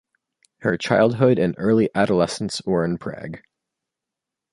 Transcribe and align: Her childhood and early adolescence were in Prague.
Her 0.61 0.77
childhood 0.79 1.37
and 1.37 1.53
early 1.59 1.87
adolescence 1.93 2.59
were 2.65 2.83
in 2.83 2.97
Prague. 2.97 3.43